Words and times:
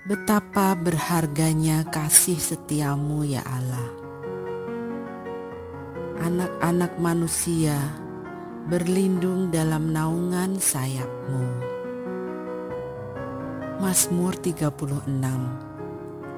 Betapa 0.09 0.73
berharganya 0.73 1.85
kasih 1.85 2.41
setiamu 2.41 3.21
ya 3.21 3.45
Allah. 3.45 3.93
Anak-anak 6.17 6.97
manusia 6.97 8.02
berlindung 8.63 9.51
dalam 9.51 9.91
naungan 9.91 10.55
sayapmu. 10.55 11.43
Mazmur 13.83 14.39
36 14.39 15.03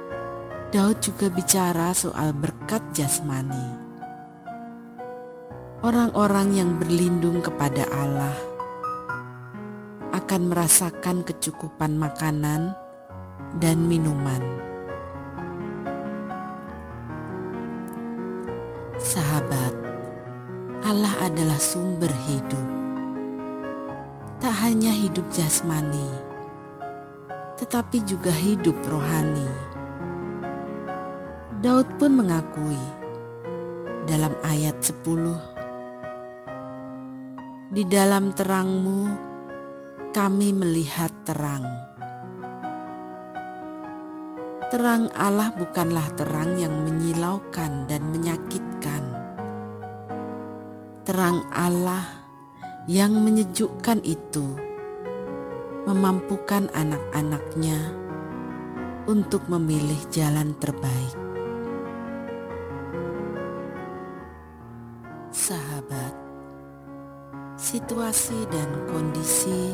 Daud 0.74 1.06
juga 1.06 1.30
bicara 1.30 1.94
soal 1.94 2.34
berkat 2.34 2.82
jasmani. 2.98 3.78
Orang-orang 5.86 6.50
yang 6.50 6.82
berlindung 6.82 7.46
kepada 7.46 7.86
Allah 7.94 8.34
akan 10.18 10.50
merasakan 10.50 11.22
kecukupan 11.30 11.94
makanan 11.94 12.74
dan 13.62 13.86
minuman. 13.86 14.42
Sahabat, 18.98 19.78
Allah 20.90 21.14
adalah 21.22 21.62
sumber 21.62 22.10
hidup. 22.26 22.68
Tak 24.42 24.66
hanya 24.66 24.90
hidup 24.90 25.30
jasmani, 25.30 26.10
tetapi 27.62 28.02
juga 28.10 28.34
hidup 28.34 28.74
rohani. 28.90 29.73
Daud 31.64 31.88
pun 31.96 32.12
mengakui 32.20 32.76
dalam 34.04 34.36
ayat 34.44 34.84
10 34.84 35.00
Di 37.72 37.88
dalam 37.88 38.36
terangmu 38.36 39.08
kami 40.12 40.52
melihat 40.52 41.08
terang 41.24 41.64
Terang 44.68 45.08
Allah 45.16 45.56
bukanlah 45.56 46.04
terang 46.20 46.60
yang 46.60 46.84
menyilaukan 46.84 47.88
dan 47.88 48.12
menyakitkan 48.12 49.04
Terang 51.08 51.48
Allah 51.48 52.04
yang 52.92 53.16
menyejukkan 53.24 54.04
itu 54.04 54.52
memampukan 55.88 56.68
anak-anaknya 56.76 57.80
untuk 59.08 59.48
memilih 59.52 60.00
jalan 60.12 60.56
terbaik. 60.60 61.33
Situasi 67.74 68.46
dan 68.54 68.70
kondisi 68.86 69.74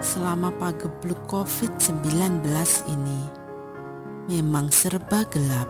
selama 0.00 0.48
pagebluk 0.56 1.20
COVID-19 1.28 2.40
ini 2.88 3.20
memang 4.24 4.72
serba 4.72 5.20
gelap. 5.28 5.68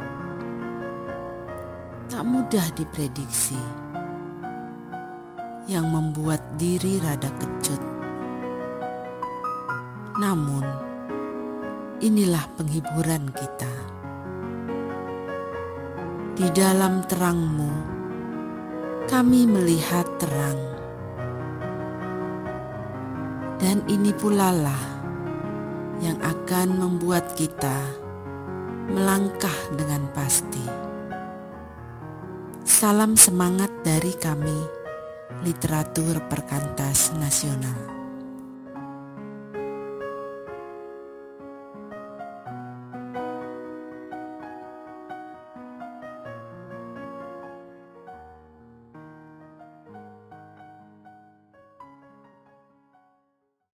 Tak 2.06 2.22
mudah 2.22 2.70
diprediksi. 2.70 3.58
Yang 5.66 5.86
membuat 5.90 6.38
diri 6.54 7.02
rada 7.02 7.26
kecut. 7.34 7.82
Namun, 10.22 10.62
inilah 11.98 12.46
penghiburan 12.54 13.26
kita. 13.34 13.74
Di 16.38 16.46
dalam 16.54 17.02
terangmu, 17.10 17.74
kami 19.10 19.50
melihat 19.50 20.06
terang. 20.22 20.85
Dan 23.66 23.82
ini 23.90 24.14
pula 24.14 24.54
lah 24.54 24.84
yang 25.98 26.22
akan 26.22 26.78
membuat 26.78 27.34
kita 27.34 27.74
melangkah 28.86 29.58
dengan 29.74 30.06
pasti. 30.14 30.62
Salam 32.62 33.18
semangat 33.18 33.74
dari 33.82 34.14
kami, 34.14 34.54
literatur 35.42 36.22
perkantas 36.30 37.10
nasional. 37.18 38.05